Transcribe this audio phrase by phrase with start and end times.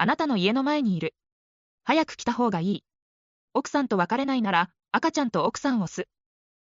[0.00, 1.12] あなたの家の前にいる。
[1.82, 2.84] 早く来た方がいい。
[3.52, 6.06] 奥さんと別れないなら、赤ちゃんと奥さんをす。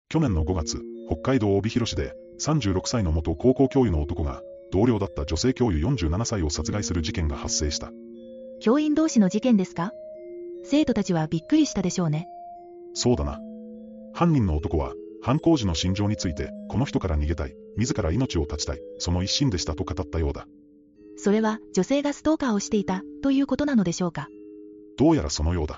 [0.09, 7.91] 去年の5月、北海道帯広市で、36歳の元高校教諭の男が、同僚だった女性教諭47歳を殺害する事件が発生した。
[8.61, 9.91] 教員同士の事件ですか？
[10.63, 12.27] 生徒たちはびっくりしたでしょうね。
[12.95, 13.39] そうだな。
[14.15, 20.47] 犯人の男は、犯行時の心情について、この人から逃げたい、自ら命を絶ちたい、その一心でしたと語ったようだ。
[21.21, 24.29] それは女性がストーカーをしていたということなのでしょうか？
[24.97, 25.77] どうやらそのようだ。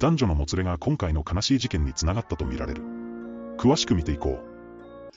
[0.00, 2.82] 男女のもつれが今回の悲しい事件につながったとみられる。
[3.58, 5.12] 詳しく見ていこう。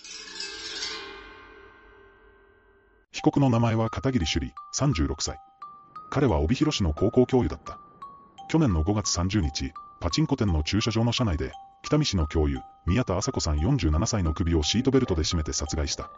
[3.12, 5.40] 被告の名前は片桐朱里、36歳。
[6.12, 7.80] 彼は帯広市の高校教諭だった。
[8.50, 11.52] 去年の5月30日、パチンコ店の駐車場の車内で、
[11.84, 16.12] 北見市の教諭、宮田麻子さん47歳の首をシートベルトで絞めて殺害した。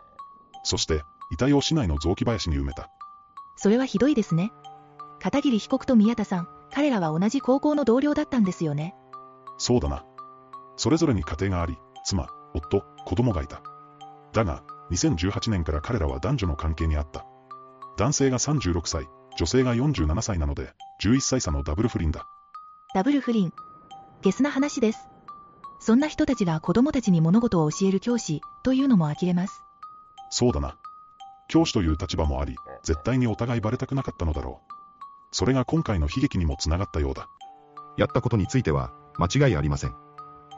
[0.64, 1.02] そして、
[1.32, 2.90] 遺体を市内の雑木林に埋めた。
[3.62, 4.52] それはひどいですね。
[5.20, 8.96] 片桐被告と宮田さん、彼らは同じ高校の同僚だったんですよね。
[9.60, 10.04] そうだな。
[10.78, 13.62] それぞれに家庭があり、妻、夫、子供がいた。
[14.34, 17.24] だが、2018年から彼らは男女の関係にあった。
[17.98, 22.26] 男性が36歳、女性が47歳なので、11歳差のダブル不倫だ。
[22.96, 23.54] ダブル不倫。
[24.24, 25.08] ゲスな話です。
[25.80, 29.62] そんな人たちが子供たちに物事を教える教師というのも呆れます。
[30.32, 30.80] そうだな。
[31.52, 34.74] 教師という立場もあり、絶対にお互いバレたくなかったのだろう。
[35.34, 37.28] それが今回の悲劇にもつながったようだ。
[37.98, 39.96] やったことについては、間違いありません。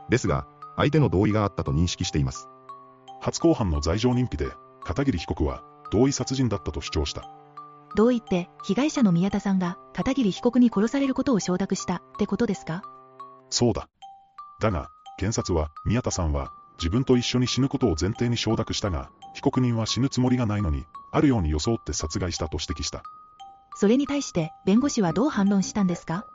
[0.10, 0.46] ですが、
[0.78, 2.48] 相手の同意があったと認識しています。
[3.22, 4.52] 初公判の罪状認否で、
[4.84, 7.24] 片桐被告は、同意殺人だったと主張した。
[7.96, 12.84] 同意って、被害者の宮田さんが、片桐被告に殺されることを承諾したってことですか？
[13.50, 13.90] そうだ。
[14.60, 23.04] だが、検察は、宮田さんは、自分と一緒に死ぬことを前提に承諾したが、被告人は死ぬつもりがないのに、あるように装って殺害したと指摘した。
[23.76, 26.26] それに対して弁護士はどう反論したんですか？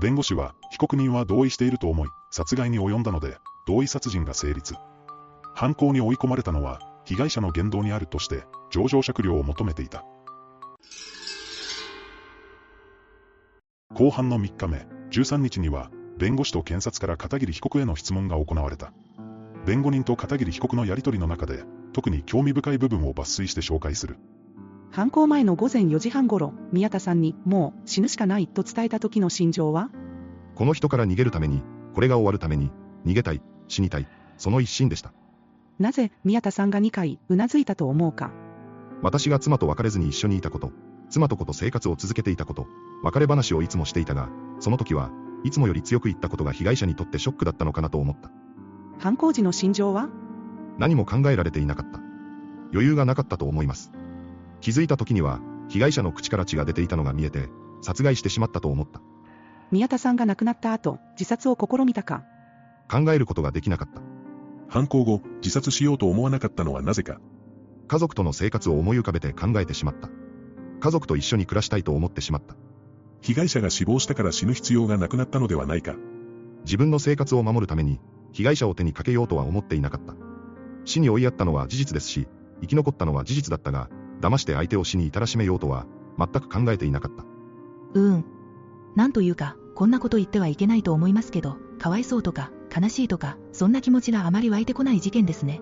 [0.00, 4.74] 弁護士は被告人は同意していると思い殺害に及んだので同意殺人が成立。
[5.54, 10.04] 犯行に追い込まれたのは被害者の言動にあるとして情状酌量を求めていた。
[13.92, 18.92] 後半の3日目13日には弁護士と検察から片桐被告への質問が行われた
[19.66, 24.18] 弁護人と片桐被告のやり取りの中で特に興味深い部分を抜粋して紹介する
[24.92, 29.88] 犯行前の午前4時半ごろ、宮田さんに、もう死ぬしかないと伝えた時の心情は？
[30.56, 31.62] この人から逃げるために、
[31.94, 32.72] これが終わるために、
[33.06, 35.12] 逃げたい、死にたい、その一心でした。
[35.78, 38.32] なぜ宮田さんが2回、うなずいたと思うか？
[39.00, 40.72] 私が妻と別れずに一緒にいたこと、
[41.08, 42.66] 妻と子と生活を続けていたこと、
[43.04, 44.28] 別れ話をいつもしていたが、
[44.58, 45.12] その時は
[45.44, 48.32] いつもより強く言ったことが被害者にとってショックだったのかなと思った。
[49.00, 50.10] 犯行時の心情は？
[50.76, 52.00] 何も考えられていなかった。
[52.70, 53.92] 余裕がなかったと思います。
[54.60, 55.40] 気づいた時には、
[55.70, 57.48] 被害者の口から血が出ていたのが見えて、
[57.80, 59.00] 殺害してしまったと思った。
[59.70, 62.24] 宮田さんが亡くなった後、自殺を試みたか？
[62.90, 64.02] 考えることができなかった。
[64.68, 67.20] 犯行後、自殺しようと思わなかったのはなぜか？
[67.88, 70.10] 家族との生活を思い浮かべて考えてしまった。
[70.80, 72.54] 家族と一緒に暮らしたいと思ってしまった。
[73.22, 75.94] 被害者が死亡したから死ぬ必要がなくなったのではないか。
[76.66, 77.98] 自分の生活を守るために、
[78.32, 80.14] 被害者を手にかけようとは思っていなかった。
[80.84, 82.28] 死に追いやったのは事実ですし、
[82.60, 85.86] 生き残ったのは事実だったが、騙して相手を死に至らしめようとは、
[86.18, 87.24] 全く考えていなかった。
[87.94, 88.24] うーん。
[88.96, 95.60] なんというか、こんなこと言ってはいけないと思いますけど、かわいそうとか、悲しいとか、そんな気持ちがあまり湧いてこない事件ですね。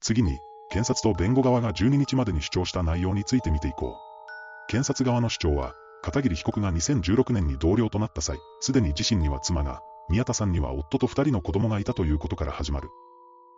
[0.00, 0.38] 次に、
[0.70, 4.70] 検察と弁護側が12日までに主張した内容について見ていこう。
[4.70, 12.88] 検察側の主張は、片桐被告が2016年に同僚となった際、すでに自身には妻が、宮田さんには夫と2人の子供がいたということから始まる。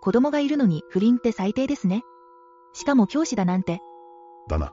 [0.01, 2.03] 子供がいるのに不倫って最低ですね。
[2.73, 3.81] しかも教師だなんて。
[4.49, 4.73] だな。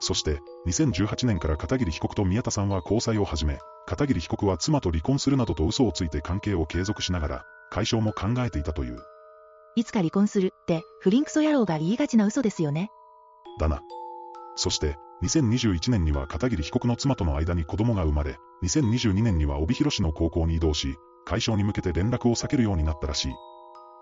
[0.00, 8.98] そして、2018年から片桐被告と宮田さんは交際を始め、片桐被告は妻と離婚するなどと嘘をついて関係を継続しながら、解消も考えていたという。
[9.76, 12.90] いつか離婚するって、不倫クソ野郎が言いがちな嘘ですよね。
[13.58, 13.80] だな。
[14.54, 23.32] そして、2021年には片桐被告の妻との間に子供が生まれ、2022年には帯広市の高校に移動し、解消に向けて連絡を避けるようになったらしい。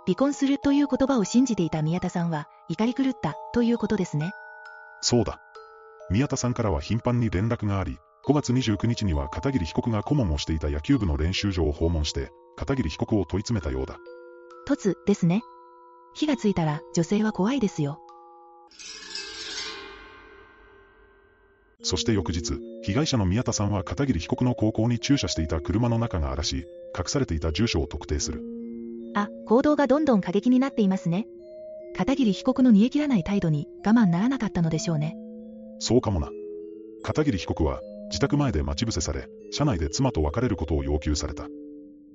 [0.06, 4.32] 離婚するという言葉を信じていた宮田さんは、怒り狂ったということですね。
[5.00, 5.40] そうだ。
[6.10, 13.98] 宮田さんからは頻繁に連絡があり、5月29日には片桐被告が顧問をしていた野球部の練習場を訪問して、片桐被告を問い詰めたようだ。
[14.66, 15.42] 突ですね。
[16.14, 18.00] 火がついたら女性は怖いですよ。
[21.84, 26.66] そして翌日、被害者の宮田さんは片桐被告の高校に駐車していた車の中が荒らし、
[26.98, 28.42] 隠されていた住所を特定する。
[29.14, 31.26] あ、行動がどんどん過激になっていますね。
[31.94, 35.14] 片桐被告の煮え切らない態度に我慢ならなかったのでしょうね。
[35.78, 36.30] そうかもな。
[37.02, 41.48] 片桐被告は、自宅前で待ち伏せされ、車内で妻と別れることを要求された。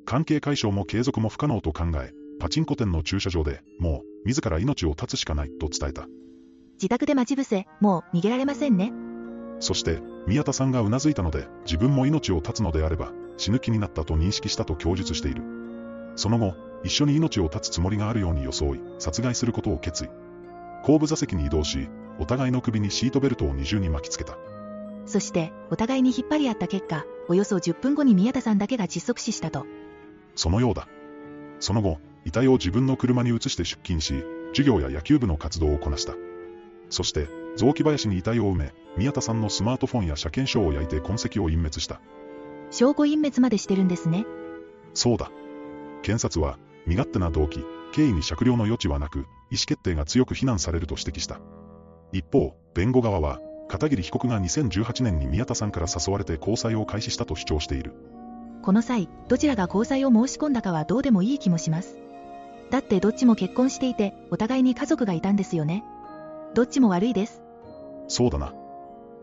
[0.06, 6.08] 関係解消も継続も不可能と考え、パチンコ店の駐車場でもう、自ら命を絶つしかないと伝えた。
[6.74, 8.92] 自宅で待ち伏せ、もう逃げられませんね。
[9.60, 15.44] そして、宮田さんがうなずいたので、自分も命を絶つのであれば、死ぬ気になったと認識したと供述している。
[16.16, 20.10] その後、一緒に命を絶つつもりがあるように装い、殺害することを決意。
[20.84, 21.90] 後部座席に移動し、
[22.20, 24.38] お互いの首にシートベルトを二重に巻きつけた。
[25.06, 29.66] そして、お互いに引っ張り合った結果、およそ10分後に宮田さんだけが窒息死したと。
[30.36, 30.88] そのようだ。
[31.60, 36.14] その後、遺体を自分の車に移して出勤し、授業や野球部の活動をこなした。
[36.90, 37.28] そして、
[37.60, 42.00] 雑木林に遺体を埋め、宮田さんのスマートフォンや車検証を焼いて痕跡を隠滅した。
[42.72, 44.26] 証拠隠滅までしてるんですね。
[44.94, 45.30] そうだ。
[46.02, 46.58] 検察は、
[46.88, 49.28] 身勝手な動機、経緯に酌量の余地はなく、意思
[49.68, 51.42] 決定が強く非難されると指摘した。
[52.14, 57.92] 一方、弁護側は、片桐被告が2018年に宮田さんから誘われて交際を開始したと主張している。
[58.62, 61.98] この際、どちらが交際を申し込んだかはどうでもいい気もします。
[62.70, 65.84] だってどっちも結婚していて、お互いに家族がいたんですよね。
[66.56, 67.49] どっちも悪いです。
[68.10, 68.54] そうだな。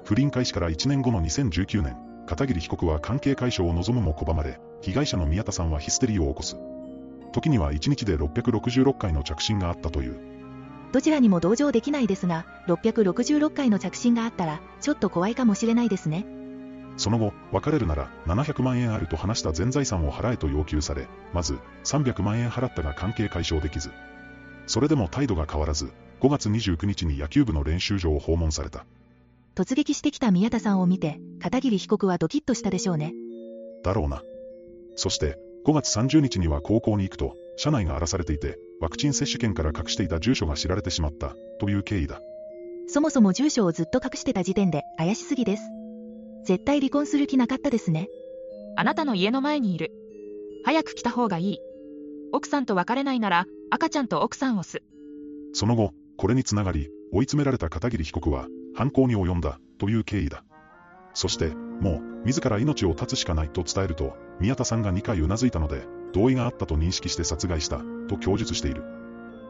[0.05, 1.97] 不倫開始から1年後の2019年、
[2.27, 6.57] 片桐被告は関係解消を望むも拒まれ、被害者の宮田さんはヒステリーを起こす。
[7.33, 10.17] 時には1日で666回の着信があったという。
[10.93, 16.25] どちらにも同情できないですが、666回の着信があったら、ちょっと怖いかもしれないですね。
[16.97, 23.91] その後、別れるなら700万円あると話した全財産を払えと要求され、まず300万円払ったが関係解消できず。
[24.67, 28.87] それでも態度が変わらず、5月29日に野球部の練習場を訪問された。
[29.55, 33.15] 突撃してきた宮田さんを見て、片桐被告はドキッとしたでしょうね。
[33.83, 34.23] だろうな。
[34.97, 42.21] そして、5月30日には高校に行くと、車内が荒らされていて、ワクチン接種券から隠していた住所が知られてしまった、という経緯だ。
[42.87, 45.63] そもそも住所をずっと隠してた時点で怪しすぎです。
[46.45, 48.09] 絶対離婚する気なかったですね。
[48.77, 49.91] あなたの家の前にいる。
[50.65, 51.59] 早く来た方がいい。
[52.33, 54.83] 奥さんと別れないなら、赤ちゃんと奥さんをす。
[55.53, 60.45] その後、これにつながり、追い詰められた片桐被告は、犯行に及んだ、という経緯だ。
[61.15, 61.49] そして、
[61.81, 68.85] もう、自ら命を絶つしかないと伝えると、宮田さんが2回うなずいたので、同意があったと認識して殺害した、と供述している。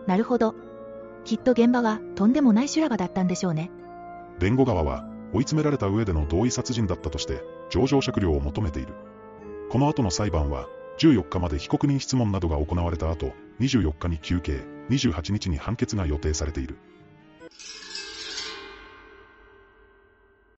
[0.06, 0.54] なるほど。
[1.24, 3.70] きっと現場は、とんでもない修羅場だったんでしょうね。
[4.38, 8.94] 弁護側は、追い詰められた上での同意殺人だったとして、情状酌量を求めている。
[9.70, 10.66] この後の裁判は、
[10.98, 16.76] 14日まで被告人質問などが行われた後、24日に休憩、28日に判決が予定されている。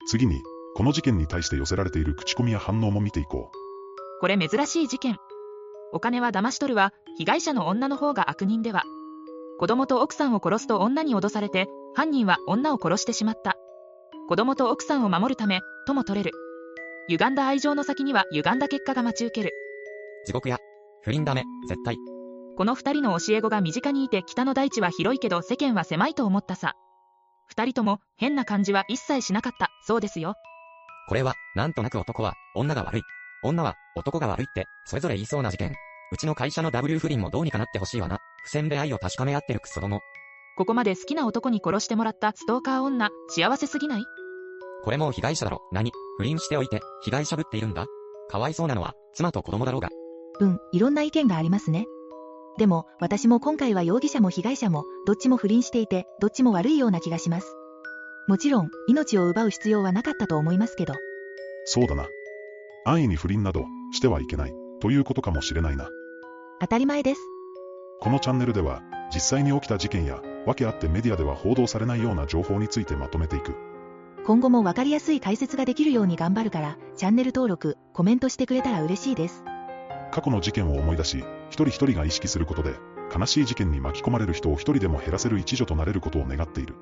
[0.07, 0.41] 次に、
[0.75, 4.21] この事件に対して寄せられている口コミや反応も見ていこう。
[4.21, 5.17] これ珍しい事件。
[5.93, 8.83] お金は騙し取るは、被害者の女の方が悪人では。
[9.59, 13.57] 子供と奥さんを殺すと女に脅されて、犯人は女を殺してしまった。
[14.29, 16.37] 子供と奥さんを守るため、とも取れる。
[17.09, 19.53] 歪んだ愛情の先には歪んだ結果が待ち受ける。
[20.27, 20.59] 地獄や。
[21.03, 21.97] 不倫ダメ、絶対。
[22.59, 26.75] この二人の教え子が身近にいて北の大地は広いけど世間は狭いと思ったさ。
[27.47, 30.35] 二人とも変な感じは一切しなかった、そうですよ。
[31.09, 33.03] これは、なんとなく男は、女が悪い。
[33.45, 35.73] 女は、男が悪いって、それぞれ言いそうな事件。
[36.11, 38.19] うちの会社の W 不倫もどうにかなってほしいわな。
[38.43, 40.01] 不戦で愛を確かめ合ってるクソども。
[40.57, 44.03] ここまで好きな男に殺してもらったストーカー女、幸せすぎない？
[44.83, 45.61] これもう被害者だろ。
[45.71, 45.93] 何？
[46.17, 47.87] 不倫しておいて、被害者ぶっているんだ？
[48.29, 49.91] かわいそうなのは、妻と子供だろうが。
[50.41, 51.87] うん、いろんな意見がありますね。
[52.59, 57.57] でも、私も今回は容疑者も被害者も、どっちも不倫していて、どっちも悪いような気がします。
[58.27, 60.95] もちろん、命を奪う必要はなかったと思いますけど。
[61.67, 62.09] そうだな。
[62.85, 65.89] 安易に不倫など、してはいけない、ということかもしれないな。
[66.61, 67.21] 当たり前です。
[68.01, 68.83] このチャンネルでは、
[69.15, 73.55] 実際に起きた事件や、訳あってメディアでは報道されないような情報についてまとめていく。
[74.27, 79.45] 今後もわかりやすい解説ができるように頑張るから、チャンネル登録、コメントしてくれたら嬉しいです。
[80.11, 82.75] 過去の事件を思い出し、一人一人が意識することで、
[83.17, 86.75] 悲しい事件に巻き込まれる人を一人でも減らせる一助となれることを願っている。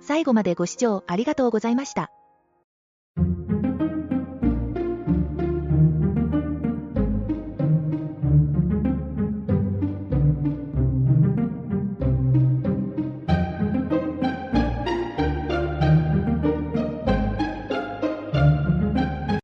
[0.00, 2.10] 最後までご視聴ありがとうございました。